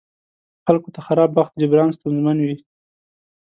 خلکو 0.65 0.89
ته 0.93 0.99
خراب 1.07 1.29
بخت 1.37 1.53
جبران 1.61 1.89
ستونزمن 1.97 2.37
وي. 2.45 2.55